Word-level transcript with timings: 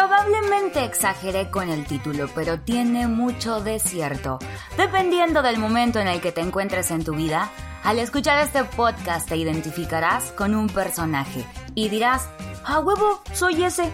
Probablemente 0.00 0.82
exageré 0.82 1.50
con 1.50 1.68
el 1.68 1.84
título, 1.84 2.26
pero 2.34 2.58
tiene 2.58 3.06
mucho 3.06 3.60
de 3.60 3.78
cierto. 3.78 4.38
Dependiendo 4.78 5.42
del 5.42 5.58
momento 5.58 5.98
en 5.98 6.08
el 6.08 6.22
que 6.22 6.32
te 6.32 6.40
encuentres 6.40 6.90
en 6.90 7.04
tu 7.04 7.14
vida, 7.14 7.50
al 7.84 7.98
escuchar 7.98 8.38
este 8.38 8.64
podcast 8.64 9.28
te 9.28 9.36
identificarás 9.36 10.32
con 10.32 10.54
un 10.54 10.68
personaje 10.68 11.44
y 11.74 11.90
dirás, 11.90 12.30
¡a 12.64 12.80
huevo! 12.80 13.20
Soy 13.34 13.62
ese. 13.62 13.92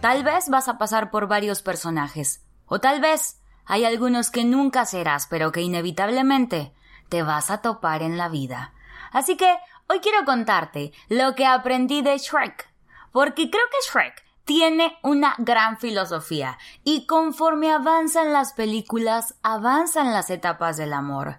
Tal 0.00 0.24
vez 0.24 0.48
vas 0.48 0.68
a 0.68 0.78
pasar 0.78 1.10
por 1.10 1.28
varios 1.28 1.60
personajes, 1.60 2.42
o 2.64 2.80
tal 2.80 3.02
vez 3.02 3.38
hay 3.66 3.84
algunos 3.84 4.30
que 4.30 4.44
nunca 4.44 4.86
serás, 4.86 5.26
pero 5.26 5.52
que 5.52 5.60
inevitablemente 5.60 6.72
te 7.10 7.22
vas 7.22 7.50
a 7.50 7.60
topar 7.60 8.00
en 8.00 8.16
la 8.16 8.30
vida. 8.30 8.72
Así 9.12 9.36
que 9.36 9.58
hoy 9.90 10.00
quiero 10.00 10.24
contarte 10.24 10.94
lo 11.10 11.34
que 11.34 11.44
aprendí 11.44 12.00
de 12.00 12.16
Shrek 12.16 12.69
porque 13.12 13.50
creo 13.50 13.64
que 13.70 13.88
Shrek 13.88 14.24
tiene 14.44 14.98
una 15.02 15.34
gran 15.38 15.78
filosofía 15.78 16.58
y 16.82 17.06
conforme 17.06 17.72
avanzan 17.72 18.32
las 18.32 18.52
películas, 18.52 19.36
avanzan 19.42 20.12
las 20.12 20.30
etapas 20.30 20.76
del 20.76 20.92
amor. 20.92 21.38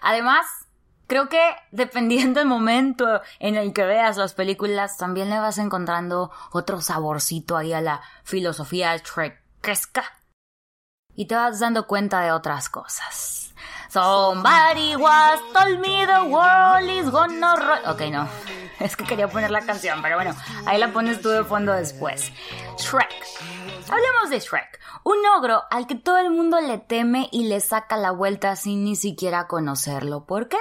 Además, 0.00 0.46
creo 1.06 1.28
que 1.28 1.42
dependiendo 1.72 2.40
del 2.40 2.48
momento 2.48 3.20
en 3.40 3.56
el 3.56 3.72
que 3.72 3.84
veas 3.84 4.16
las 4.16 4.34
películas, 4.34 4.96
también 4.96 5.30
le 5.30 5.38
vas 5.40 5.58
encontrando 5.58 6.30
otro 6.52 6.80
saborcito 6.80 7.56
ahí 7.56 7.72
a 7.72 7.80
la 7.80 8.00
filosofía 8.22 8.96
Shrekesca. 8.96 10.04
Y 11.14 11.26
te 11.26 11.34
vas 11.34 11.58
dando 11.58 11.86
cuenta 11.86 12.20
de 12.20 12.30
otras 12.30 12.68
cosas. 12.68 13.54
Somebody 13.88 14.94
was 14.96 15.40
told 15.54 15.80
me 15.80 16.04
the 16.04 16.22
world 16.28 16.90
is 16.90 17.10
gonna 17.10 17.56
roll. 17.56 17.94
Ok, 17.94 18.02
no. 18.12 18.28
Es 18.80 18.96
que 18.96 19.04
quería 19.04 19.28
poner 19.28 19.50
la 19.50 19.62
canción, 19.62 20.00
pero 20.02 20.16
bueno, 20.16 20.34
ahí 20.66 20.78
la 20.78 20.92
pones 20.92 21.20
tú 21.20 21.28
de 21.30 21.44
fondo 21.44 21.72
después. 21.72 22.32
Shrek. 22.78 23.14
Hablemos 23.88 24.30
de 24.30 24.40
Shrek, 24.40 24.80
un 25.04 25.18
ogro 25.36 25.62
al 25.70 25.86
que 25.86 25.94
todo 25.94 26.18
el 26.18 26.30
mundo 26.30 26.60
le 26.60 26.78
teme 26.78 27.28
y 27.32 27.48
le 27.48 27.60
saca 27.60 27.96
la 27.96 28.10
vuelta 28.10 28.56
sin 28.56 28.84
ni 28.84 28.96
siquiera 28.96 29.46
conocerlo. 29.46 30.26
¿Por 30.26 30.48
qué? 30.48 30.58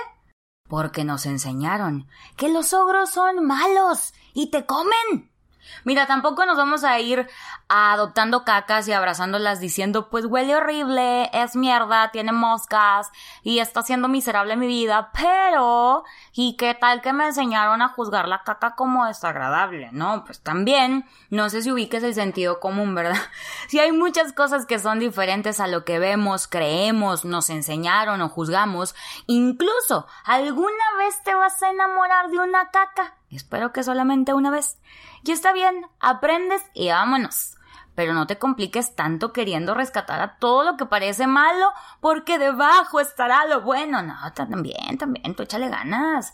Porque 0.68 1.04
nos 1.04 1.26
enseñaron 1.26 2.08
que 2.38 2.50
los 2.50 2.74
ogros 2.74 3.10
son 3.10 3.46
malos 3.46 4.14
y 4.34 4.52
te 4.52 4.66
comen. 4.66 5.35
Mira, 5.84 6.08
tampoco 6.08 6.46
nos 6.46 6.58
vamos 6.58 6.84
a 6.84 7.00
ir 7.00 7.28
adoptando 7.68 8.44
cacas 8.44 8.88
y 8.88 8.94
abrazándolas 8.94 9.60
diciendo, 9.60 10.10
pues 10.10 10.26
huele 10.26 10.56
horrible, 10.56 11.30
es 11.34 11.56
mierda, 11.56 12.12
tiene 12.12 12.32
moscas 12.32 13.12
y 13.44 13.60
está 13.60 13.82
siendo 13.82 14.08
miserable 14.08 14.56
mi 14.56 14.68
vida, 14.68 15.12
pero 15.14 16.04
¿y 16.34 16.58
qué 16.58 16.76
tal 16.76 17.02
que 17.02 17.14
me 17.14 17.26
enseñaron 17.28 17.82
a 17.82 17.90
juzgar 17.90 18.28
la 18.28 18.44
caca 18.44 18.76
como 18.76 19.06
desagradable? 19.06 19.90
No, 19.92 20.24
pues 20.26 20.42
también, 20.42 21.06
no 21.30 21.50
sé 21.50 21.62
si 21.62 21.72
ubiques 21.72 22.04
el 22.04 22.14
sentido 22.14 22.60
común, 22.60 22.96
¿verdad? 22.96 23.16
Si 23.68 23.80
hay 23.80 23.92
muchas 23.92 24.32
cosas 24.32 24.66
que 24.66 24.80
son 24.80 25.00
diferentes 25.00 25.60
a 25.60 25.68
lo 25.68 25.86
que 25.86 25.98
vemos, 25.98 26.48
creemos, 26.48 27.26
nos 27.26 27.50
enseñaron 27.50 28.22
o 28.22 28.30
juzgamos, 28.30 28.96
incluso 29.26 30.08
alguna 30.24 30.98
vez 31.00 31.22
te 31.24 31.34
vas 31.34 31.62
a 31.64 31.70
enamorar 31.72 32.30
de 32.30 32.40
una 32.40 32.70
caca. 32.70 33.16
Espero 33.32 33.74
que 33.74 33.84
solamente 33.84 34.34
una 34.34 34.52
vez. 34.52 34.78
Y 35.26 35.32
está 35.32 35.54
bien, 35.54 35.88
aprendes 36.00 36.62
y 36.76 36.90
vámonos. 36.90 37.58
Pero 37.96 38.14
no 38.14 38.28
te 38.28 38.38
compliques 38.38 38.96
tanto 38.96 39.34
queriendo 39.34 39.74
rescatar 39.74 40.22
a 40.22 40.38
todo 40.38 40.64
lo 40.64 40.78
que 40.78 40.86
parece 40.86 41.26
malo, 41.26 41.72
porque 42.00 42.38
debajo 42.38 43.00
estará 43.00 43.46
lo 43.48 43.62
bueno. 43.62 44.04
No, 44.04 44.16
también, 44.34 45.00
también, 45.00 45.34
tú 45.34 45.42
échale 45.42 45.70
ganas. 45.70 46.32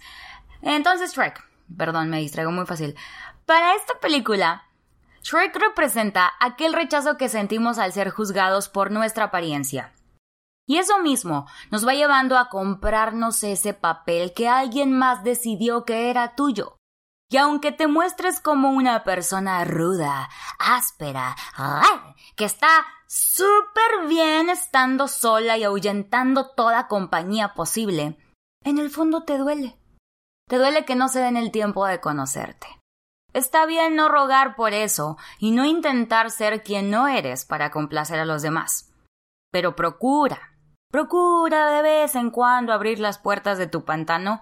Entonces, 0.62 1.14
Shrek, 1.14 1.42
perdón, 1.78 2.10
me 2.10 2.20
distraigo 2.20 2.52
muy 2.52 2.66
fácil. 2.66 2.98
Para 3.46 3.76
esta 3.76 3.94
película, 4.02 4.66
Shrek 5.22 5.56
representa 5.56 6.34
aquel 6.42 6.74
rechazo 6.74 7.16
que 7.16 7.30
sentimos 7.30 7.78
al 7.78 7.94
ser 7.94 8.10
juzgados 8.10 8.68
por 8.68 8.92
nuestra 8.92 9.26
apariencia. 9.26 9.94
Y 10.68 10.80
eso 10.80 11.00
mismo 11.00 11.48
nos 11.70 11.88
va 11.88 11.94
llevando 11.94 12.38
a 12.38 12.50
comprarnos 12.50 13.42
ese 13.46 13.74
papel 13.74 14.34
que 14.34 14.50
alguien 14.50 14.92
más 14.92 15.24
decidió 15.24 15.86
que 15.86 16.10
era 16.10 16.36
tuyo. 16.36 16.81
Y 17.32 17.38
aunque 17.38 17.72
te 17.72 17.88
muestres 17.88 18.42
como 18.42 18.72
una 18.72 19.06
persona 19.06 19.64
ruda, 19.64 20.28
áspera, 20.60 21.34
que 22.36 22.44
está 22.44 22.86
súper 23.08 24.08
bien 24.10 24.50
estando 24.50 25.08
sola 25.08 25.58
y 25.58 25.64
ahuyentando 25.64 26.50
toda 26.50 26.90
compañía 26.90 27.54
posible, 27.54 28.18
en 28.66 28.80
el 28.80 28.90
fondo 28.90 29.24
te 29.24 29.38
duele. 29.38 29.78
Te 30.50 30.58
duele 30.58 30.84
que 30.84 30.96
no 30.96 31.08
se 31.08 31.22
den 31.22 31.38
el 31.38 31.52
tiempo 31.52 31.86
de 31.86 32.02
conocerte. 32.02 32.68
Está 33.32 33.66
bien 33.66 33.96
no 33.96 34.10
rogar 34.10 34.58
por 34.58 34.74
eso 34.74 35.18
y 35.40 35.52
no 35.52 35.64
intentar 35.64 36.32
ser 36.32 36.64
quien 36.64 36.92
no 36.92 37.08
eres 37.08 37.46
para 37.46 37.72
complacer 37.72 38.20
a 38.20 38.26
los 38.26 38.42
demás. 38.42 38.92
Pero 39.54 39.78
procura, 39.78 40.58
procura 40.92 41.72
de 41.72 41.82
vez 41.82 42.16
en 42.16 42.30
cuando 42.30 42.74
abrir 42.74 43.00
las 43.00 43.20
puertas 43.20 43.58
de 43.58 43.68
tu 43.68 43.86
pantano 43.86 44.42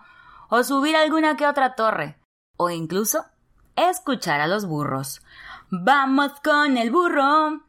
o 0.49 0.63
subir 0.63 0.95
alguna 0.95 1.37
que 1.37 1.45
otra 1.45 1.75
torre 1.75 2.18
o 2.59 2.69
incluso 2.69 3.25
escuchar 3.77 4.41
a 4.41 4.47
los 4.47 4.65
burros. 4.65 5.21
Vamos 5.69 6.33
con 6.43 6.77
el 6.77 6.91
burro. 6.91 7.63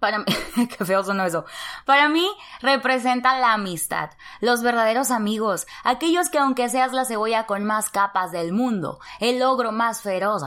Para 0.00 0.20
mí, 0.20 0.24
qué 0.78 0.84
feo 0.84 1.04
sonó 1.04 1.24
eso. 1.24 1.44
Para 1.84 2.08
mí 2.08 2.26
representa 2.60 3.38
la 3.38 3.52
amistad, 3.52 4.10
los 4.40 4.62
verdaderos 4.62 5.10
amigos, 5.10 5.66
aquellos 5.84 6.30
que 6.30 6.38
aunque 6.38 6.70
seas 6.70 6.92
la 6.92 7.04
cebolla 7.04 7.44
con 7.44 7.64
más 7.64 7.90
capas 7.90 8.32
del 8.32 8.52
mundo, 8.52 9.00
el 9.20 9.38
logro 9.38 9.70
más 9.70 10.00
feroz, 10.00 10.42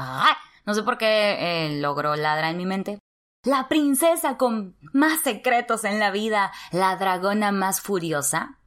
no 0.66 0.74
sé 0.74 0.82
por 0.82 0.98
qué 0.98 1.68
el 1.68 1.82
logro 1.82 2.16
ladra 2.16 2.50
en 2.50 2.58
mi 2.58 2.66
mente, 2.66 3.00
la 3.44 3.68
princesa 3.68 4.36
con 4.38 4.76
más 4.94 5.22
secretos 5.22 5.84
en 5.84 6.00
la 6.00 6.10
vida, 6.10 6.52
la 6.72 6.96
dragona 6.96 7.52
más 7.52 7.82
furiosa, 7.82 8.58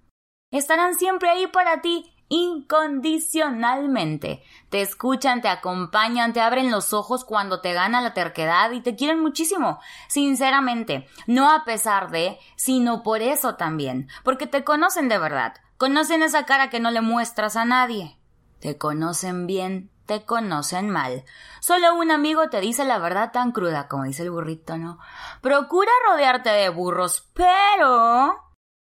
estarán 0.52 0.94
siempre 0.94 1.28
ahí 1.28 1.48
para 1.48 1.82
ti 1.82 2.14
incondicionalmente. 2.28 4.42
Te 4.68 4.82
escuchan, 4.82 5.40
te 5.40 5.48
acompañan, 5.48 6.32
te 6.32 6.40
abren 6.40 6.70
los 6.70 6.92
ojos 6.92 7.24
cuando 7.24 7.60
te 7.60 7.72
gana 7.72 8.00
la 8.00 8.14
terquedad 8.14 8.70
y 8.72 8.80
te 8.80 8.96
quieren 8.96 9.20
muchísimo. 9.20 9.80
Sinceramente, 10.08 11.08
no 11.26 11.50
a 11.50 11.64
pesar 11.64 12.10
de, 12.10 12.38
sino 12.56 13.02
por 13.02 13.22
eso 13.22 13.56
también, 13.56 14.08
porque 14.24 14.46
te 14.46 14.64
conocen 14.64 15.08
de 15.08 15.18
verdad, 15.18 15.54
conocen 15.76 16.22
esa 16.22 16.44
cara 16.44 16.70
que 16.70 16.80
no 16.80 16.90
le 16.90 17.00
muestras 17.00 17.56
a 17.56 17.64
nadie. 17.64 18.18
Te 18.60 18.76
conocen 18.76 19.46
bien, 19.46 19.90
te 20.06 20.24
conocen 20.24 20.90
mal. 20.90 21.24
Solo 21.60 21.94
un 21.94 22.10
amigo 22.10 22.48
te 22.48 22.60
dice 22.60 22.84
la 22.84 22.98
verdad 22.98 23.30
tan 23.30 23.52
cruda 23.52 23.88
como 23.88 24.04
dice 24.04 24.22
el 24.22 24.30
burrito, 24.30 24.76
¿no? 24.76 24.98
Procura 25.42 25.92
rodearte 26.08 26.50
de 26.50 26.68
burros, 26.70 27.28
pero... 27.34 28.36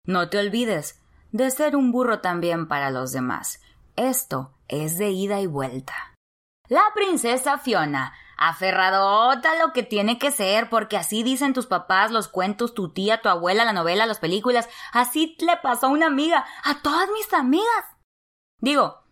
No 0.05 0.29
te 0.31 0.39
olvides, 0.39 1.02
de 1.33 1.51
ser 1.51 1.75
un 1.77 1.91
burro 1.91 2.21
también 2.21 2.69
para 2.69 2.91
los 2.91 3.13
demás. 3.13 3.61
Esto 3.97 4.53
es 4.69 4.97
de 4.99 5.11
ida 5.11 5.41
y 5.41 5.47
vuelta. 5.47 5.95
La 6.69 6.85
princesa 6.95 7.59
Fiona, 7.59 8.15
aferradota 8.39 9.57
lo 9.57 9.73
que 9.73 9.83
tiene 9.83 10.19
que 10.19 10.31
ser, 10.31 10.71
porque 10.71 10.97
así 10.97 11.23
dicen 11.23 11.53
tus 11.53 11.67
papás, 11.67 12.11
los 12.11 12.29
cuentos, 12.29 12.75
tu 12.75 12.91
tía, 12.91 13.21
tu 13.21 13.29
abuela, 13.29 13.65
la 13.65 13.73
novela, 13.73 14.07
las 14.07 14.19
películas. 14.19 14.69
Así 14.93 15.37
le 15.41 15.57
pasó 15.59 15.87
a 15.87 15.91
una 15.91 16.07
amiga, 16.07 16.47
a 16.65 16.81
todas 16.81 17.09
mis 17.11 17.33
amigas. 17.35 17.85
Digo, 18.59 19.03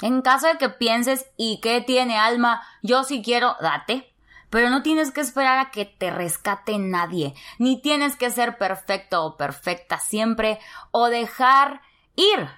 en 0.00 0.22
caso 0.22 0.46
de 0.46 0.58
que 0.58 0.70
pienses, 0.70 1.26
¿y 1.36 1.60
qué 1.60 1.80
tiene 1.80 2.16
alma? 2.18 2.62
Yo 2.82 3.04
sí 3.04 3.22
quiero, 3.22 3.56
date. 3.60 4.07
Pero 4.50 4.70
no 4.70 4.82
tienes 4.82 5.10
que 5.10 5.20
esperar 5.20 5.58
a 5.58 5.70
que 5.70 5.84
te 5.84 6.10
rescate 6.10 6.78
nadie, 6.78 7.34
ni 7.58 7.80
tienes 7.80 8.16
que 8.16 8.30
ser 8.30 8.58
perfecto 8.58 9.24
o 9.24 9.36
perfecta 9.36 9.98
siempre, 9.98 10.58
o 10.90 11.08
dejar 11.08 11.82
ir 12.16 12.48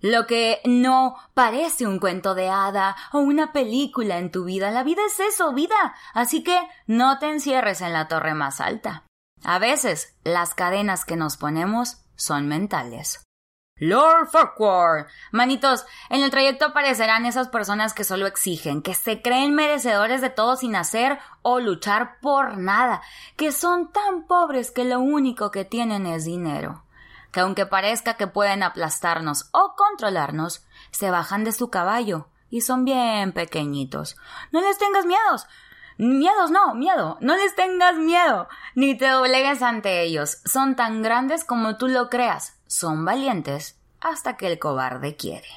lo 0.00 0.26
que 0.26 0.60
no 0.64 1.16
parece 1.34 1.86
un 1.86 1.98
cuento 1.98 2.34
de 2.34 2.48
hada 2.48 2.96
o 3.12 3.18
una 3.18 3.52
película 3.52 4.18
en 4.18 4.30
tu 4.30 4.44
vida. 4.44 4.70
La 4.70 4.82
vida 4.82 5.02
es 5.06 5.20
eso, 5.20 5.52
vida. 5.52 5.94
Así 6.14 6.42
que 6.42 6.58
no 6.86 7.18
te 7.18 7.30
encierres 7.30 7.80
en 7.80 7.92
la 7.92 8.08
torre 8.08 8.34
más 8.34 8.60
alta. 8.60 9.04
A 9.44 9.58
veces 9.58 10.16
las 10.24 10.54
cadenas 10.54 11.04
que 11.04 11.16
nos 11.16 11.36
ponemos 11.36 12.04
son 12.14 12.48
mentales. 12.48 13.25
Lord 13.78 14.30
Farquhar. 14.30 15.06
Manitos, 15.32 15.84
en 16.08 16.22
el 16.22 16.30
trayecto 16.30 16.64
aparecerán 16.64 17.26
esas 17.26 17.48
personas 17.48 17.92
que 17.92 18.04
solo 18.04 18.26
exigen, 18.26 18.80
que 18.80 18.94
se 18.94 19.20
creen 19.20 19.54
merecedores 19.54 20.22
de 20.22 20.30
todo 20.30 20.56
sin 20.56 20.74
hacer 20.74 21.18
o 21.42 21.60
luchar 21.60 22.18
por 22.20 22.56
nada, 22.56 23.02
que 23.36 23.52
son 23.52 23.92
tan 23.92 24.26
pobres 24.26 24.70
que 24.70 24.84
lo 24.84 25.00
único 25.00 25.50
que 25.50 25.66
tienen 25.66 26.06
es 26.06 26.24
dinero, 26.24 26.84
que 27.32 27.40
aunque 27.40 27.66
parezca 27.66 28.14
que 28.14 28.26
pueden 28.26 28.62
aplastarnos 28.62 29.50
o 29.52 29.74
controlarnos, 29.76 30.64
se 30.90 31.10
bajan 31.10 31.44
de 31.44 31.52
su 31.52 31.68
caballo 31.68 32.28
y 32.48 32.62
son 32.62 32.86
bien 32.86 33.32
pequeñitos. 33.32 34.16
No 34.52 34.62
les 34.62 34.78
tengas 34.78 35.04
miedos. 35.04 35.46
Miedos 35.98 36.50
no, 36.50 36.74
miedo. 36.74 37.16
No 37.20 37.36
les 37.36 37.54
tengas 37.54 37.96
miedo, 37.96 38.48
ni 38.74 38.96
te 38.96 39.08
doblegues 39.08 39.62
ante 39.62 40.02
ellos. 40.02 40.42
Son 40.44 40.76
tan 40.76 41.02
grandes 41.02 41.44
como 41.44 41.76
tú 41.76 41.88
lo 41.88 42.10
creas 42.10 42.56
son 42.66 43.04
valientes 43.04 43.78
hasta 44.00 44.36
que 44.36 44.46
el 44.46 44.58
cobarde 44.58 45.16
quiere. 45.16 45.48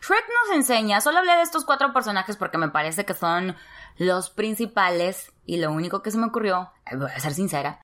Shrek 0.00 0.24
nos 0.28 0.56
enseña, 0.56 1.00
solo 1.00 1.18
hablé 1.18 1.36
de 1.36 1.42
estos 1.42 1.64
cuatro 1.64 1.92
personajes 1.92 2.36
porque 2.36 2.58
me 2.58 2.70
parece 2.70 3.04
que 3.04 3.14
son 3.14 3.56
los 3.98 4.30
principales 4.30 5.32
y 5.46 5.58
lo 5.58 5.70
único 5.70 6.02
que 6.02 6.10
se 6.10 6.18
me 6.18 6.26
ocurrió, 6.26 6.72
eh, 6.90 6.96
voy 6.96 7.10
a 7.10 7.20
ser 7.20 7.34
sincera. 7.34 7.80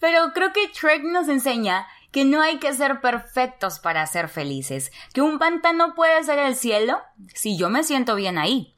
Pero 0.00 0.32
creo 0.34 0.52
que 0.52 0.66
Shrek 0.66 1.04
nos 1.04 1.28
enseña 1.28 1.86
que 2.10 2.24
no 2.24 2.42
hay 2.42 2.58
que 2.58 2.74
ser 2.74 3.00
perfectos 3.00 3.78
para 3.78 4.06
ser 4.06 4.28
felices, 4.28 4.92
que 5.14 5.22
un 5.22 5.38
pantano 5.38 5.94
puede 5.94 6.22
ser 6.24 6.38
el 6.40 6.56
cielo 6.56 7.00
si 7.32 7.56
yo 7.56 7.70
me 7.70 7.84
siento 7.84 8.16
bien 8.16 8.38
ahí, 8.38 8.76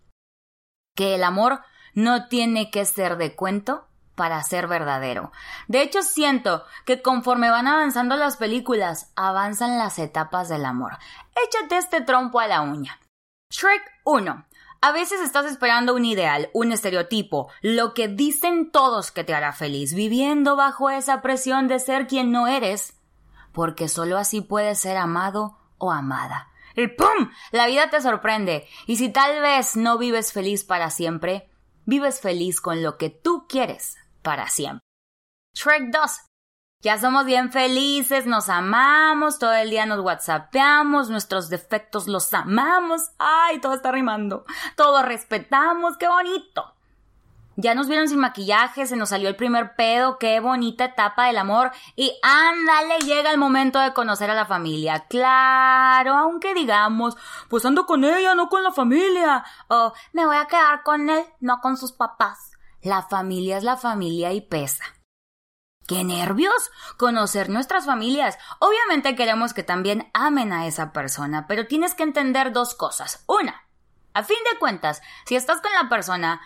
que 0.95 1.15
el 1.15 1.25
amor 1.25 1.63
no 1.99 2.29
tiene 2.29 2.71
que 2.71 2.85
ser 2.85 3.17
de 3.17 3.35
cuento 3.35 3.85
para 4.15 4.41
ser 4.45 4.69
verdadero. 4.69 5.33
De 5.67 5.83
hecho, 5.83 6.03
siento 6.03 6.65
que 6.85 7.03
conforme 7.03 7.51
van 7.51 7.67
avanzando 7.67 8.15
las 8.17 8.37
películas, 8.37 9.11
avanzan 9.17 9.79
las 9.79 9.99
etapas 9.99 10.49
del 10.49 10.65
amor. 10.65 10.97
Échate 11.45 11.77
este 11.77 12.01
trompo 12.01 12.39
a 12.39 12.47
la 12.47 12.61
uña. 12.61 13.01
Shrek 13.51 13.83
1. 14.05 14.47
A 14.81 14.93
veces 14.93 15.21
estás 15.21 15.47
esperando 15.47 15.93
un 15.93 16.05
ideal, 16.05 16.51
un 16.53 16.71
estereotipo, 16.71 17.51
lo 17.63 17.95
que 17.95 18.07
dicen 18.07 18.71
todos 18.71 19.11
que 19.11 19.25
te 19.25 19.35
hará 19.35 19.53
feliz, 19.53 19.93
viviendo 19.93 20.55
bajo 20.55 20.91
esa 20.91 21.21
presión 21.21 21.67
de 21.67 21.81
ser 21.81 22.07
quien 22.07 22.31
no 22.31 22.47
eres, 22.47 22.95
porque 23.51 23.89
solo 23.89 24.19
así 24.19 24.41
puedes 24.41 24.79
ser 24.79 24.97
amado 24.97 25.59
o 25.79 25.91
amada. 25.91 26.49
Y 26.77 26.87
¡pum! 26.87 27.33
La 27.51 27.67
vida 27.67 27.91
te 27.91 28.01
sorprende, 28.01 28.69
y 28.87 28.99
si 28.99 29.09
tal 29.09 29.43
vez 29.43 29.75
no 29.75 29.99
vives 29.99 30.33
feliz 30.33 30.63
para 30.63 30.91
siempre, 30.91 31.51
vives 31.89 32.21
feliz 32.21 32.61
con 32.61 32.83
lo 32.83 32.99
que 32.99 33.09
tú 33.09 33.47
quieres 33.49 33.97
para 34.23 34.49
siempre. 34.49 34.85
Shrek 35.55 35.91
2. 35.91 36.21
Ya 36.83 36.99
somos 36.99 37.25
bien 37.25 37.51
felices, 37.51 38.27
nos 38.27 38.51
amamos, 38.51 39.39
todo 39.39 39.55
el 39.55 39.71
día 39.71 39.87
nos 39.87 40.01
whatsappeamos, 40.01 41.09
nuestros 41.09 41.49
defectos 41.49 42.07
los 42.07 42.33
amamos. 42.35 43.11
Ay, 43.19 43.61
todo 43.61 43.75
está 43.75 43.91
rimando. 43.91 44.45
Todo 44.77 45.03
respetamos, 45.03 45.97
qué 45.97 46.07
bonito. 46.07 46.75
Ya 47.61 47.75
nos 47.75 47.89
vieron 47.89 48.07
sin 48.07 48.21
maquillaje, 48.21 48.87
se 48.87 48.95
nos 48.95 49.09
salió 49.09 49.29
el 49.29 49.35
primer 49.35 49.75
pedo, 49.75 50.17
qué 50.21 50.39
bonita 50.39 50.85
etapa 50.85 51.27
del 51.27 51.39
amor. 51.39 51.73
Y 51.97 52.17
ándale, 52.23 53.01
llega 53.01 53.33
el 53.33 53.39
momento 53.39 53.81
de 53.81 53.93
conocer 53.93 54.31
a 54.31 54.35
la 54.35 54.47
familia. 54.47 55.09
Claro, 55.09 56.15
aunque 56.15 56.55
digamos, 56.55 57.17
pues 57.49 57.65
ando 57.65 57.85
con 57.85 58.05
ella, 58.05 58.37
no 58.37 58.49
con 58.49 58.63
la 58.63 58.71
familia. 58.71 59.45
O 59.67 59.93
me 60.13 60.25
voy 60.25 60.37
a 60.37 60.47
quedar 60.47 60.85
con 60.85 61.11
él, 61.11 61.25
no 61.41 61.61
con 61.61 61.77
sus 61.77 61.91
papás. 61.91 62.53
La 62.81 63.03
familia 63.03 63.59
es 63.59 63.65
la 63.65 63.77
familia 63.77 64.33
y 64.33 64.41
pesa. 64.41 64.85
¡Qué 65.89 66.05
nervios! 66.05 66.71
Conocer 66.97 67.51
nuestras 67.51 67.87
familias. 67.87 68.39
Obviamente 68.61 69.17
queremos 69.17 69.53
que 69.53 69.65
también 69.65 70.13
amen 70.15 70.53
a 70.53 70.69
esa 70.69 70.93
persona, 70.93 71.49
pero 71.49 71.67
tienes 71.67 71.95
que 71.95 72.05
entender 72.05 72.53
dos 72.53 72.77
cosas. 72.77 73.25
Una, 73.27 73.67
a 74.15 74.23
fin 74.23 74.39
de 74.53 74.61
cuentas, 74.61 75.03
si 75.27 75.35
estás 75.35 75.61
con 75.61 75.73
la 75.73 75.89
persona 75.89 76.41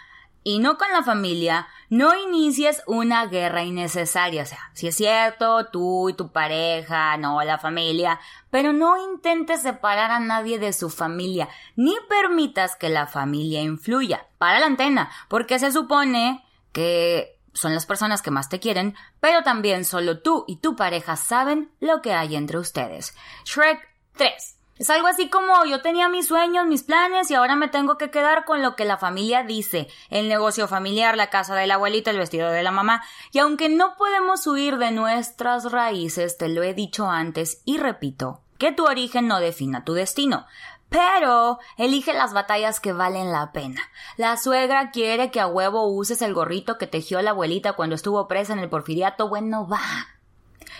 y 0.44 0.59
no 0.59 0.77
con 0.77 0.91
la 0.93 1.03
familia, 1.03 1.69
no 1.89 2.15
inicies 2.17 2.83
una 2.87 3.27
guerra 3.27 3.62
innecesaria. 3.62 4.43
O 4.43 4.47
sea, 4.47 4.71
si 4.75 4.89
es 4.89 4.97
cierto, 4.97 5.67
tú 5.67 6.09
y 6.09 6.15
tu 6.15 6.33
pareja, 6.33 7.17
no 7.17 7.43
la 7.43 7.59
familia, 7.59 8.21
pero 8.50 8.73
no 8.73 8.97
intentes 8.97 9.62
separar 9.62 10.11
a 10.11 10.21
nadie 10.21 10.59
de 10.59 10.73
su 10.73 10.91
familia, 10.91 11.49
ni 11.77 11.94
permitas 12.09 12.77
que 12.77 12.89
la 12.89 13.06
familia 13.06 13.61
influya. 13.61 14.27
Para 14.39 14.59
la 14.59 14.67
antena, 14.67 15.11
porque 15.29 15.59
se 15.59 15.71
supone 15.71 16.45
que 16.73 17.38
son 17.53 17.75
las 17.75 17.87
personas 17.87 18.23
que 18.23 18.31
más 18.31 18.49
te 18.49 18.61
quieren, 18.61 18.95
pero 19.21 19.43
también 19.43 19.85
solo 19.85 20.21
tú 20.21 20.45
y 20.49 20.56
tu 20.56 20.75
pareja 20.75 21.17
saben 21.17 21.71
lo 21.81 22.00
que 22.03 22.15
hay 22.15 22.35
entre 22.37 22.59
ustedes. 22.59 23.15
Shrek 23.45 23.79
3. 24.17 24.62
Es 24.82 24.90
algo 24.90 25.06
así 25.06 25.29
como 25.29 25.64
yo 25.64 25.81
tenía 25.81 26.08
mis 26.08 26.26
sueños, 26.26 26.67
mis 26.67 26.82
planes 26.82 27.31
y 27.31 27.34
ahora 27.34 27.55
me 27.55 27.69
tengo 27.69 27.99
que 27.99 28.11
quedar 28.11 28.44
con 28.44 28.62
lo 28.62 28.75
que 28.75 28.84
la 28.84 28.99
familia 28.99 29.44
dice, 29.44 29.87
el 30.11 30.29
negocio 30.29 30.67
familiar, 30.67 31.17
la 31.17 31.31
casa 31.31 31.55
de 31.55 31.69
la 31.69 31.75
abuelita, 31.75 32.11
el 32.11 32.19
vestido 32.19 32.50
de 32.50 32.64
la 32.64 32.73
mamá. 32.73 33.05
Y 33.31 33.38
aunque 33.38 33.69
no 33.69 33.96
podemos 33.96 34.44
huir 34.44 34.79
de 34.79 34.90
nuestras 34.90 35.70
raíces, 35.70 36.37
te 36.37 36.49
lo 36.49 36.64
he 36.64 36.75
dicho 36.75 37.08
antes 37.08 37.62
y 37.64 37.79
repito, 37.79 38.40
que 38.58 38.73
tu 38.73 38.84
origen 38.84 39.29
no 39.29 39.38
defina 39.38 39.84
tu 39.84 39.93
destino. 39.93 40.46
Pero 40.88 41.61
elige 41.76 42.12
las 42.12 42.32
batallas 42.32 42.81
que 42.81 42.93
valen 42.93 43.31
la 43.31 43.52
pena. 43.52 43.82
La 44.17 44.37
suegra 44.37 44.90
quiere 44.90 45.31
que 45.31 45.38
a 45.38 45.46
huevo 45.46 45.87
uses 45.93 46.23
el 46.23 46.35
gorrito 46.35 46.76
que 46.76 46.88
tejió 46.88 47.23
la 47.23 47.31
abuelita 47.31 47.75
cuando 47.75 47.94
estuvo 47.94 48.26
presa 48.26 48.52
en 48.52 48.58
el 48.58 48.69
porfiriato. 48.69 49.28
Bueno, 49.28 49.69
va. 49.69 49.78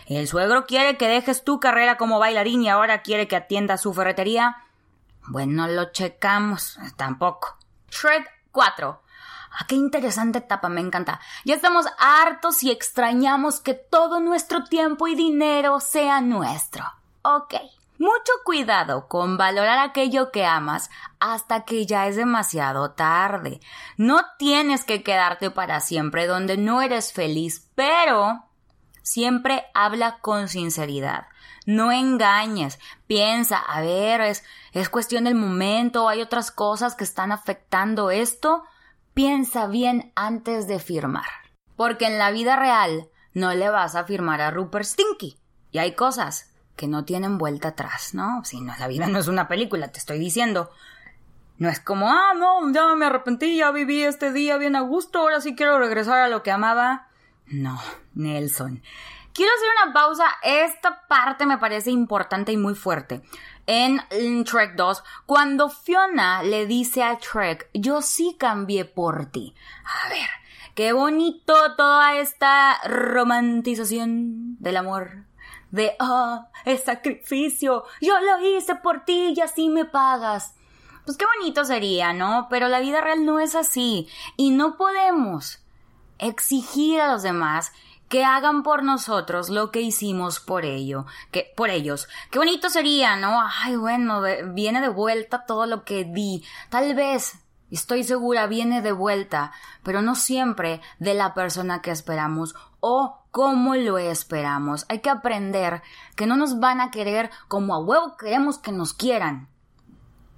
El 0.06 0.27
suegro 0.29 0.67
quiere 0.67 0.97
que 0.97 1.09
dejes 1.09 1.44
tu 1.44 1.61
carrera 1.61 1.97
como 1.97 2.19
bailarín 2.19 2.62
y 2.62 2.69
ahora 2.69 3.03
quiere 3.03 3.29
que 3.29 3.37
atiendas 3.37 3.83
su 3.83 3.93
ferretería. 3.93 4.56
Bueno, 5.29 5.69
lo 5.69 5.93
checamos. 5.93 6.79
Tampoco. 6.97 7.56
Shrek 7.91 8.29
4. 8.50 9.03
Ah, 9.55 9.67
qué 9.69 9.75
interesante 9.75 10.39
etapa, 10.39 10.69
me 10.69 10.81
encanta. 10.81 11.21
Ya 11.44 11.55
estamos 11.55 11.87
hartos 11.99 12.62
y 12.62 12.71
extrañamos 12.71 13.61
que 13.61 13.75
todo 13.75 14.19
nuestro 14.21 14.65
tiempo 14.65 15.09
y 15.09 15.15
dinero 15.15 15.79
sea 15.81 16.21
nuestro. 16.21 16.85
Ok. 17.23 17.55
Mucho 17.99 18.33
cuidado 18.44 19.06
con 19.06 19.37
valorar 19.37 19.79
aquello 19.79 20.33
que 20.33 20.44
amas 20.44 20.91
hasta 21.21 21.65
que 21.65 21.87
ya 21.87 22.09
es 22.09 22.17
demasiado 22.17 22.93
tarde. 22.93 23.61
No 23.97 24.23
tienes 24.39 24.85
que 24.85 25.05
quedarte 25.05 25.50
para 25.50 25.79
siempre 25.81 26.27
donde 26.27 26.56
no 26.56 26.83
eres 26.83 27.12
feliz, 27.12 27.71
pero 27.77 28.43
siempre 29.02 29.64
habla 29.75 30.19
con 30.20 30.49
sinceridad. 30.49 31.26
No 31.66 31.93
engañes, 31.93 32.78
piensa, 33.06 33.58
a 33.58 33.81
ver, 33.81 34.20
es, 34.20 34.44
es 34.72 34.88
cuestión 34.88 35.25
del 35.25 35.34
momento, 35.34 36.08
hay 36.08 36.20
otras 36.20 36.50
cosas 36.50 36.94
que 36.94 37.04
están 37.04 37.31
afectando 37.31 38.10
esto. 38.10 38.64
Piensa 39.14 39.66
bien 39.66 40.12
antes 40.16 40.66
de 40.66 40.78
firmar. 40.78 41.26
Porque 41.76 42.06
en 42.06 42.19
la 42.19 42.31
vida 42.31 42.56
real 42.56 43.08
no 43.34 43.52
le 43.54 43.69
vas 43.69 43.94
a 43.94 44.04
firmar 44.04 44.40
a 44.40 44.50
Rupert 44.50 44.87
Stinky. 44.87 45.38
Y 45.70 45.78
hay 45.78 45.94
cosas 45.94 46.50
que 46.76 46.88
no 46.88 47.05
tienen 47.05 47.38
vuelta 47.38 47.69
atrás, 47.69 48.14
¿no? 48.14 48.44
Si 48.44 48.60
no, 48.60 48.75
la 48.78 48.88
vida 48.88 49.06
no 49.06 49.19
es 49.19 49.28
una 49.28 49.48
película, 49.48 49.88
te 49.88 49.98
estoy 49.98 50.19
diciendo. 50.19 50.70
No 51.58 51.69
es 51.69 51.81
como, 51.81 52.08
ah, 52.10 52.32
no, 52.37 52.72
ya 52.72 52.94
me 52.94 53.06
arrepentí, 53.06 53.56
ya 53.58 53.70
viví 53.70 54.02
este 54.02 54.32
día 54.32 54.56
bien 54.56 54.75
a 54.75 54.81
gusto, 54.81 55.20
ahora 55.20 55.40
sí 55.40 55.55
quiero 55.55 55.78
regresar 55.78 56.19
a 56.19 56.28
lo 56.28 56.43
que 56.43 56.50
amaba. 56.50 57.08
No, 57.47 57.81
Nelson. 58.15 58.83
Quiero 59.33 59.53
hacer 59.55 59.69
una 59.83 59.93
pausa. 59.93 60.25
Esta 60.43 61.06
parte 61.06 61.47
me 61.47 61.59
parece 61.59 61.91
importante 61.91 62.53
y 62.53 62.56
muy 62.56 62.75
fuerte. 62.75 63.23
En, 63.67 64.00
Trek 64.44 64.75
2, 64.77 65.03
cuando 65.25 65.69
Fiona 65.69 66.43
le 66.43 66.67
dice 66.67 67.03
a 67.03 67.19
Trek, 67.19 67.71
yo 67.73 68.03
sí 68.03 68.37
cambié 68.39 68.85
por 68.85 69.27
ti. 69.27 69.55
A 69.84 70.08
ver, 70.08 70.29
qué 70.75 70.93
bonito 70.93 71.77
toda 71.77 72.17
esta 72.17 72.79
romantización 72.84 74.56
del 74.58 74.77
amor 74.77 75.32
de, 75.72 75.96
ah, 75.99 76.49
es 76.65 76.84
sacrificio, 76.84 77.84
yo 78.01 78.15
lo 78.20 78.46
hice 78.46 78.77
por 78.77 79.05
ti 79.05 79.34
y 79.37 79.41
así 79.41 79.69
me 79.69 79.84
pagas. 79.84 80.55
Pues 81.05 81.17
qué 81.17 81.25
bonito 81.39 81.65
sería, 81.65 82.13
¿no? 82.13 82.46
Pero 82.49 82.69
la 82.69 82.79
vida 82.79 83.01
real 83.01 83.25
no 83.25 83.41
es 83.41 83.56
así 83.56 84.08
y 84.37 84.51
no 84.51 84.77
podemos 84.77 85.61
exigir 86.22 87.00
a 87.00 87.12
los 87.12 87.22
demás 87.22 87.72
que 88.08 88.24
hagan 88.24 88.62
por 88.62 88.82
nosotros 88.82 89.48
lo 89.48 89.70
que 89.70 89.81
hicimos 89.81 90.38
por 90.38 90.64
ello, 90.64 91.06
que 91.31 91.52
por 91.56 91.70
ellos. 91.70 92.08
Qué 92.31 92.38
bonito 92.38 92.69
sería, 92.69 93.17
¿no? 93.17 93.43
Ay, 93.43 93.76
bueno, 93.76 94.20
viene 94.52 94.81
de 94.81 94.88
vuelta 94.88 95.46
todo 95.46 95.67
lo 95.67 95.84
que 95.84 96.05
di. 96.05 96.44
Tal 96.69 96.94
vez 96.94 97.43
Estoy 97.72 98.05
segura 98.05 98.46
viene 98.48 98.82
de 98.82 98.93
vuelta, 98.93 99.50
pero 99.82 100.02
no 100.02 100.14
siempre 100.14 100.82
de 100.98 101.14
la 101.14 101.32
persona 101.32 101.81
que 101.81 101.91
esperamos 101.91 102.55
o 102.81 103.24
como 103.31 103.74
lo 103.76 103.96
esperamos. 103.96 104.84
Hay 104.91 104.98
que 104.98 105.08
aprender 105.08 105.81
que 106.14 106.26
no 106.26 106.36
nos 106.36 106.60
van 106.60 106.82
a 106.82 106.91
querer 106.91 107.31
como 107.48 107.74
a 107.74 107.79
huevo 107.79 108.19
queremos 108.19 108.58
que 108.58 108.72
nos 108.72 108.93
quieran. 108.93 109.48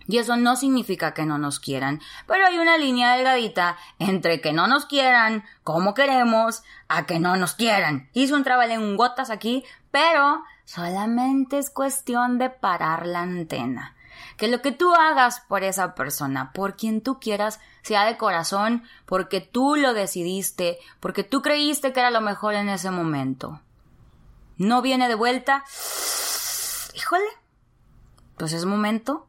Y 0.06 0.18
eso 0.18 0.36
no 0.36 0.56
significa 0.56 1.14
que 1.14 1.24
no 1.24 1.38
nos 1.38 1.60
quieran, 1.60 2.00
pero 2.26 2.46
hay 2.46 2.58
una 2.58 2.76
línea 2.76 3.16
delgadita 3.16 3.76
entre 3.98 4.40
que 4.40 4.52
no 4.52 4.66
nos 4.66 4.86
quieran 4.86 5.44
como 5.62 5.94
queremos 5.94 6.62
a 6.88 7.06
que 7.06 7.18
no 7.18 7.36
nos 7.36 7.54
quieran. 7.54 8.10
Hice 8.12 8.34
un 8.34 8.44
en 8.46 8.96
gotas 8.96 9.30
aquí, 9.30 9.64
pero 9.90 10.42
solamente 10.64 11.58
es 11.58 11.70
cuestión 11.70 12.38
de 12.38 12.50
parar 12.50 13.06
la 13.06 13.22
antena 13.22 13.94
que 14.36 14.48
lo 14.48 14.62
que 14.62 14.72
tú 14.72 14.94
hagas 14.94 15.40
por 15.40 15.62
esa 15.62 15.94
persona, 15.94 16.52
por 16.52 16.76
quien 16.76 17.00
tú 17.00 17.18
quieras, 17.20 17.60
sea 17.82 18.04
de 18.04 18.16
corazón, 18.16 18.84
porque 19.06 19.40
tú 19.40 19.76
lo 19.76 19.94
decidiste, 19.94 20.78
porque 21.00 21.24
tú 21.24 21.42
creíste 21.42 21.92
que 21.92 22.00
era 22.00 22.10
lo 22.10 22.20
mejor 22.20 22.54
en 22.54 22.68
ese 22.68 22.90
momento. 22.90 23.60
No 24.56 24.82
viene 24.82 25.08
de 25.08 25.14
vuelta. 25.14 25.64
Híjole. 26.94 27.24
Pues 28.36 28.52
es 28.52 28.64
momento 28.64 29.28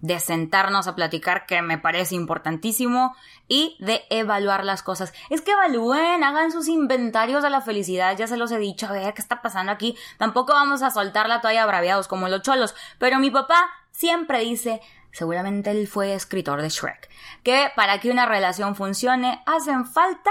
de 0.00 0.20
sentarnos 0.20 0.86
a 0.86 0.94
platicar, 0.94 1.46
que 1.46 1.60
me 1.62 1.78
parece 1.78 2.14
importantísimo, 2.14 3.14
y 3.48 3.76
de 3.80 4.04
evaluar 4.10 4.64
las 4.64 4.82
cosas. 4.82 5.12
Es 5.30 5.40
que 5.40 5.52
evalúen, 5.52 6.22
hagan 6.22 6.52
sus 6.52 6.68
inventarios 6.68 7.42
de 7.42 7.50
la 7.50 7.60
felicidad, 7.60 8.16
ya 8.16 8.26
se 8.26 8.36
los 8.36 8.52
he 8.52 8.58
dicho, 8.58 8.86
a 8.86 8.92
ver 8.92 9.14
qué 9.14 9.22
está 9.22 9.42
pasando 9.42 9.72
aquí. 9.72 9.96
Tampoco 10.18 10.52
vamos 10.52 10.82
a 10.82 10.90
soltar 10.90 11.28
la 11.28 11.40
toalla 11.40 11.66
braviados 11.66 12.08
como 12.08 12.28
los 12.28 12.42
cholos, 12.42 12.74
pero 12.98 13.18
mi 13.18 13.30
papá 13.30 13.70
siempre 13.90 14.40
dice, 14.40 14.80
Seguramente 15.10 15.70
él 15.70 15.88
fue 15.88 16.14
escritor 16.14 16.62
de 16.62 16.68
Shrek. 16.68 17.08
Que 17.42 17.72
para 17.74 17.98
que 17.98 18.10
una 18.10 18.26
relación 18.26 18.76
funcione 18.76 19.42
hacen 19.46 19.86
falta 19.86 20.30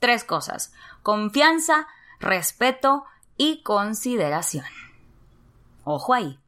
tres 0.00 0.24
cosas. 0.24 0.72
Confianza, 1.02 1.86
respeto 2.20 3.04
y 3.36 3.62
consideración. 3.62 4.66
Ojo 5.84 6.14
ahí. 6.14 6.38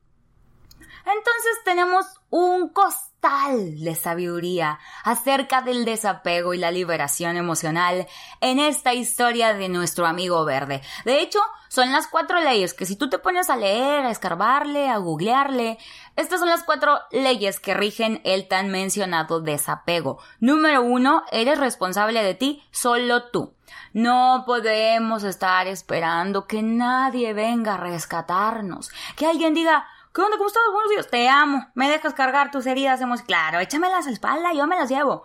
Entonces 1.11 1.65
tenemos 1.65 2.05
un 2.29 2.69
costal 2.69 3.81
de 3.81 3.95
sabiduría 3.95 4.79
acerca 5.05 5.63
del 5.63 5.87
desapego 5.87 6.53
y 6.53 6.59
la 6.59 6.71
liberación 6.71 7.39
emocional 7.39 8.07
en 8.43 8.59
esta 8.59 8.93
historia 8.93 9.55
de 9.55 9.71
nuestro 9.71 10.07
amigo 10.07 10.45
verde. 10.45 10.83
De 11.07 11.23
hecho, 11.23 11.39
son 11.69 11.93
las 11.93 12.09
cuatro 12.09 12.43
leyes 12.43 12.75
que 12.75 12.85
si 12.85 12.95
tú 12.95 13.09
te 13.09 13.19
pones 13.19 13.49
a 13.49 13.57
leer, 13.57 14.05
a 14.05 14.11
escarbarle, 14.11 14.91
a 14.91 14.99
googlearle, 14.99 15.79
estas 16.17 16.41
son 16.41 16.51
las 16.51 16.63
cuatro 16.63 17.01
leyes 17.11 17.59
que 17.59 17.73
rigen 17.73 18.21
el 18.25 18.47
tan 18.47 18.69
mencionado 18.69 19.41
desapego. 19.41 20.19
Número 20.41 20.83
uno, 20.83 21.23
eres 21.33 21.59
responsable 21.59 22.23
de 22.23 22.35
ti, 22.35 22.63
solo 22.71 23.31
tú. 23.31 23.55
No 23.95 24.45
podemos 24.47 25.25
estar 25.25 25.67
esperando 25.67 26.47
que 26.47 26.63
nadie 26.63 27.33
venga 27.33 27.75
a 27.75 27.79
rescatarnos, 27.79 28.91
que 29.17 29.27
alguien 29.27 29.55
diga, 29.55 29.87
¿Qué 30.19 30.23
onda? 30.23 30.37
¿Cómo 30.37 30.49
estás? 30.49 30.65
Buenos 30.73 30.91
días. 30.91 31.09
Te 31.09 31.29
amo. 31.29 31.69
¿Me 31.75 31.89
dejas 31.89 32.13
cargar 32.13 32.51
tus 32.51 32.67
heridas 32.67 33.01
hemos 33.01 33.23
Claro, 33.23 33.61
échamelas 33.61 34.05
a 34.05 34.09
la 34.09 34.15
espalda, 34.15 34.53
yo 34.53 34.67
me 34.67 34.75
las 34.75 34.89
llevo. 34.89 35.23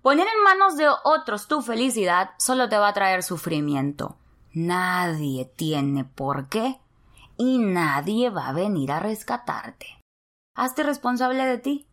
Poner 0.00 0.26
en 0.26 0.42
manos 0.42 0.78
de 0.78 0.88
otros 1.04 1.46
tu 1.46 1.60
felicidad 1.60 2.30
solo 2.38 2.70
te 2.70 2.78
va 2.78 2.88
a 2.88 2.94
traer 2.94 3.22
sufrimiento. 3.22 4.16
Nadie 4.54 5.44
tiene 5.44 6.06
por 6.06 6.48
qué 6.48 6.80
y 7.36 7.58
nadie 7.58 8.30
va 8.30 8.48
a 8.48 8.54
venir 8.54 8.92
a 8.92 9.00
rescatarte. 9.00 10.00
Hazte 10.56 10.84
responsable 10.84 11.44
de 11.44 11.58
ti. 11.58 11.86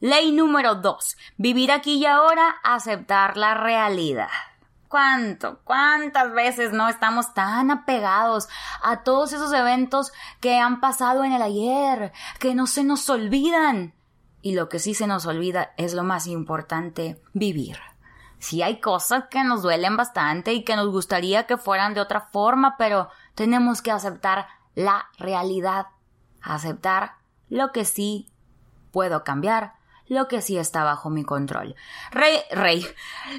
Ley 0.00 0.32
número 0.32 0.76
2. 0.76 1.18
Vivir 1.36 1.70
aquí 1.70 1.98
y 1.98 2.06
ahora, 2.06 2.48
aceptar 2.62 3.36
la 3.36 3.52
realidad 3.52 4.30
cuánto, 4.94 5.58
cuántas 5.64 6.32
veces 6.34 6.72
no 6.72 6.88
estamos 6.88 7.34
tan 7.34 7.72
apegados 7.72 8.48
a 8.80 9.02
todos 9.02 9.32
esos 9.32 9.52
eventos 9.52 10.12
que 10.38 10.60
han 10.60 10.80
pasado 10.80 11.24
en 11.24 11.32
el 11.32 11.42
ayer, 11.42 12.12
que 12.38 12.54
no 12.54 12.68
se 12.68 12.84
nos 12.84 13.10
olvidan. 13.10 13.92
Y 14.40 14.54
lo 14.54 14.68
que 14.68 14.78
sí 14.78 14.94
se 14.94 15.08
nos 15.08 15.26
olvida 15.26 15.72
es 15.78 15.94
lo 15.94 16.04
más 16.04 16.28
importante, 16.28 17.20
vivir. 17.32 17.76
Sí 18.38 18.62
hay 18.62 18.80
cosas 18.80 19.24
que 19.28 19.42
nos 19.42 19.62
duelen 19.62 19.96
bastante 19.96 20.52
y 20.52 20.62
que 20.62 20.76
nos 20.76 20.88
gustaría 20.90 21.48
que 21.48 21.56
fueran 21.56 21.94
de 21.94 22.00
otra 22.00 22.20
forma, 22.20 22.76
pero 22.78 23.08
tenemos 23.34 23.82
que 23.82 23.90
aceptar 23.90 24.46
la 24.76 25.06
realidad, 25.18 25.86
aceptar 26.40 27.16
lo 27.48 27.72
que 27.72 27.84
sí 27.84 28.30
puedo 28.92 29.24
cambiar, 29.24 29.74
lo 30.06 30.28
que 30.28 30.42
sí 30.42 30.58
está 30.58 30.84
bajo 30.84 31.10
mi 31.10 31.24
control. 31.24 31.74
Rey, 32.10 32.40
rey. 32.50 32.86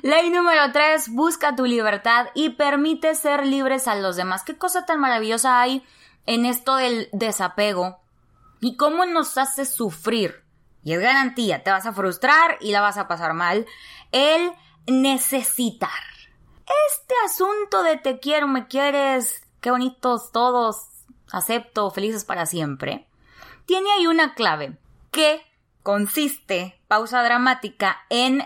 Ley 0.02 0.30
número 0.30 0.72
3, 0.72 1.10
busca 1.10 1.56
tu 1.56 1.66
libertad 1.66 2.28
y 2.34 2.50
permite 2.50 3.16
ser 3.16 3.46
libres 3.46 3.88
a 3.88 3.96
los 3.96 4.16
demás. 4.16 4.44
Qué 4.44 4.58
cosa 4.58 4.86
tan 4.86 5.00
maravillosa 5.00 5.62
hay 5.62 5.86
en 6.26 6.46
esto 6.46 6.76
del 6.76 7.10
desapego 7.12 8.00
y 8.60 8.78
cómo 8.78 9.06
nos 9.06 9.38
hace 9.38 9.66
sufrir. 9.66 10.44
Y 10.84 10.94
es 10.94 11.00
garantía, 11.00 11.64
te 11.64 11.72
vas 11.72 11.86
a 11.86 11.94
frustrar 11.94 12.58
y 12.62 12.72
la 12.72 12.82
vas 12.82 12.98
a 12.98 13.08
pasar 13.08 13.34
mal. 13.34 13.66
El 14.12 14.52
necesitar. 14.88 15.90
Este 16.90 17.14
asunto 17.26 17.84
de 17.84 17.98
te 17.98 18.20
quiero, 18.20 18.48
me 18.48 18.68
quieres, 18.68 19.44
qué 19.62 19.72
bonitos 19.72 20.32
todos, 20.32 20.78
acepto, 21.32 21.92
felices 21.92 22.26
para 22.26 22.46
siempre, 22.46 23.08
tiene 23.66 23.92
ahí 23.92 24.08
una 24.08 24.34
clave 24.34 24.78
que 25.12 25.42
consiste, 25.86 26.82
pausa 26.88 27.22
dramática, 27.22 28.08
en 28.10 28.42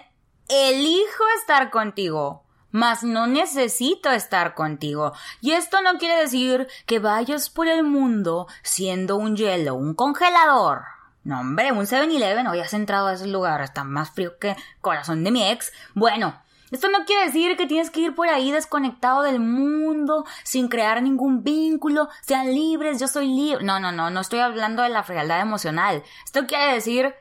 elijo 0.50 1.24
estar 1.39 1.69
contigo, 1.69 2.43
mas 2.69 3.01
no 3.01 3.27
necesito 3.27 4.12
estar 4.12 4.55
contigo. 4.55 5.13
Y 5.39 5.53
esto 5.53 5.81
no 5.81 5.98
quiere 6.00 6.17
decir 6.17 6.67
que 6.86 7.00
vayas 7.00 7.50
por 7.50 7.67
el 7.67 7.84
mundo 7.84 8.48
siendo 8.62 9.15
un 9.15 9.38
hielo, 9.38 9.75
un 9.75 9.93
congelador. 9.93 10.81
No, 11.24 11.39
hombre, 11.39 11.72
un 11.72 11.86
7-Eleven, 11.86 12.46
hoy 12.46 12.60
has 12.60 12.74
entrado 12.74 13.08
a 13.08 13.13
ese 13.13 13.27
lugar, 13.27 13.62
está 13.62 13.86
más 13.86 14.12
frío 14.12 14.38
que 14.38 14.58
corazón 14.81 15.24
de 15.24 15.31
mi 15.31 15.50
ex. 15.50 15.72
Bueno, 15.93 16.38
esto 16.72 16.89
no 16.89 17.05
quiere 17.05 17.27
decir 17.27 17.55
que 17.55 17.67
tienes 17.67 17.89
que 17.89 18.01
ir 18.01 18.15
por 18.15 18.27
ahí 18.27 18.51
desconectado 18.51 19.22
del 19.22 19.39
mundo, 19.39 20.25
sin 20.43 20.67
crear 20.67 21.01
ningún 21.01 21.41
vínculo, 21.41 22.10
sean 22.19 22.53
libres, 22.53 23.00
yo 23.00 23.08
soy 23.08 23.29
libre. 23.29 23.63
No, 23.63 23.79
no, 23.79 23.93
no, 23.93 24.10
no 24.10 24.19
estoy 24.19 24.39
hablando 24.39 24.84
de 24.84 24.89
la 24.89 25.03
frialdad 25.03 25.39
emocional. 25.39 26.03
Esto 26.25 26.46
quiere 26.46 26.74
decir 26.74 27.15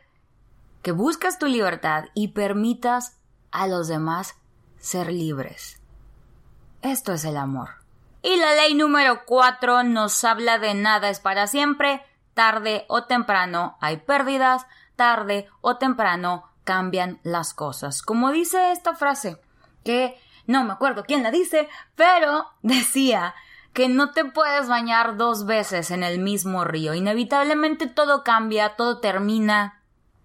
que 0.89 0.93
buscas 0.93 1.39
tu 1.39 1.45
libertad 1.45 2.07
y 2.15 2.29
permitas 2.29 3.19
a 3.51 3.67
los 3.67 3.89
demás 3.89 4.37
ser 4.79 5.13
libres. 5.13 5.79
Esto 6.81 7.13
es 7.13 7.27
el 7.27 7.37
amor. 7.37 7.73
Y 8.23 8.35
la 8.37 8.55
ley 8.55 8.73
número 8.73 9.27
cuatro 9.27 9.83
nos 9.83 10.25
habla 10.25 10.59
de 10.59 10.73
nada 10.73 11.11
es 11.11 11.21
para 11.21 11.47
siempre, 11.47 12.03
tarde 12.33 12.87
o 12.89 13.05
temprano 13.05 13.77
hay 13.83 13.99
pérdidas, 13.99 14.65
tarde 14.97 15.47
o 15.61 15.77
temprano 15.77 16.51
cambian 16.65 17.21
las 17.23 17.53
cosas. 17.53 18.01
Como 18.01 18.33
dice 18.33 18.73
esta 18.73 18.95
frase, 18.95 19.39
que 19.85 20.19
no 20.47 20.65
me 20.65 20.73
acuerdo 20.73 21.05
quién 21.05 21.23
la 21.23 21.31
dice, 21.31 21.69
pero 21.97 22.47
decía 22.63 23.35
que 23.75 23.91
no 23.91 24.13
te 24.13 24.25
puedes 24.25 24.69
bañar 24.69 25.19
dos 25.19 25.45
veces 25.45 25.91
en 25.91 26.03
el 26.03 26.19
mismo 26.19 26.65
río. 26.65 26.95
Inevitablemente 26.95 27.89
todo 27.89 28.25
cambia, 28.25 28.75
todo 28.75 29.01
termina, 29.01 29.78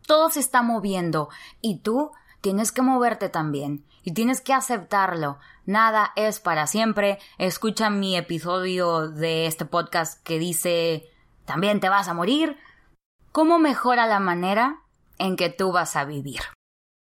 todo 0.05 0.29
se 0.29 0.39
está 0.39 0.61
moviendo 0.61 1.29
y 1.61 1.79
tú 1.79 2.11
tienes 2.41 2.71
que 2.71 2.81
moverte 2.81 3.29
también 3.29 3.85
y 4.03 4.13
tienes 4.13 4.41
que 4.41 4.53
aceptarlo. 4.53 5.39
Nada 5.65 6.11
es 6.15 6.39
para 6.39 6.67
siempre. 6.67 7.19
Escucha 7.37 7.89
mi 7.89 8.17
episodio 8.17 9.09
de 9.09 9.47
este 9.47 9.65
podcast 9.65 10.21
que 10.23 10.39
dice 10.39 11.09
también 11.45 11.79
te 11.79 11.89
vas 11.89 12.07
a 12.07 12.13
morir. 12.13 12.57
¿Cómo 13.31 13.59
mejora 13.59 14.05
la 14.05 14.19
manera 14.19 14.81
en 15.17 15.35
que 15.35 15.49
tú 15.49 15.71
vas 15.71 15.95
a 15.95 16.05
vivir? 16.05 16.41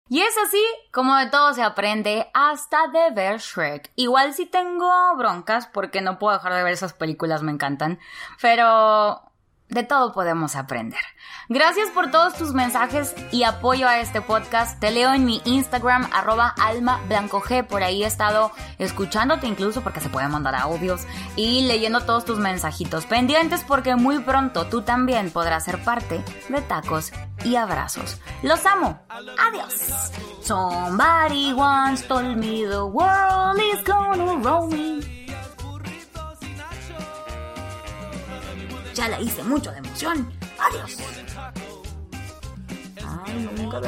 Y 0.09 0.21
es 0.21 0.37
así 0.47 0.63
como 0.93 1.17
de 1.17 1.27
todo 1.27 1.55
se 1.55 1.63
aprende 1.63 2.31
hasta 2.35 2.89
de 2.89 3.11
ver 3.11 3.41
Shrek. 3.41 3.91
Igual 3.97 4.35
si 4.35 4.47
tengo 4.47 4.91
broncas 5.17 5.67
porque 5.67 6.03
no 6.03 6.19
puedo 6.19 6.37
dejar 6.37 6.55
de 6.55 6.63
ver 6.63 6.75
esas 6.75 6.93
películas, 6.93 7.43
me 7.43 7.53
encantan. 7.53 7.99
Pero 8.41 9.23
de 9.69 9.83
todo 9.83 10.13
podemos 10.13 10.57
aprender. 10.57 11.01
Gracias 11.49 11.91
por 11.91 12.11
todos 12.11 12.35
tus 12.35 12.53
mensajes 12.55 13.15
y 13.33 13.43
apoyo 13.43 13.89
a 13.89 13.99
este 13.99 14.23
podcast. 14.23 14.79
Te 14.81 14.91
leo 14.91 15.13
en 15.13 15.25
mi 15.25 15.43
Instagram, 15.45 16.09
arroba 16.13 16.55
alma 16.61 17.01
blanco 17.09 17.41
G. 17.41 17.67
Por 17.67 17.83
ahí 17.83 18.03
he 18.03 18.07
estado 18.07 18.53
escuchándote 18.79 19.47
incluso 19.47 19.83
porque 19.83 20.01
se 20.01 20.09
pueden 20.09 20.31
mandar 20.31 20.55
audios 20.55 21.07
y 21.37 21.67
leyendo 21.67 22.01
todos 22.01 22.25
tus 22.25 22.39
mensajitos 22.39 23.07
pendientes 23.07 23.65
porque 23.67 23.97
muy 23.97 24.21
pronto 24.21 24.67
tú 24.67 24.83
también 24.83 25.31
podrás 25.31 25.65
ser 25.65 25.83
parte 25.83 26.23
de 26.49 26.63
tacos 26.63 27.13
y 27.45 27.57
abrazos. 27.57 28.21
Los 28.43 28.65
amo. 28.67 29.01
Adiós. 29.09 30.13
Somebody 30.43 31.53
once 31.53 32.07
told 32.07 32.37
me 32.37 32.67
the 32.67 32.85
world 32.85 33.59
is 33.59 33.83
gonna 33.85 34.37
roll 34.43 34.69
me. 34.69 35.14
Ya 38.95 39.09
la 39.09 39.21
hice 39.21 39.43
mucho 39.43 39.73
de 39.73 39.79
emoción. 39.79 40.33
Adiós. 40.59 40.97
Ay, 43.27 43.51
nunca 43.57 43.81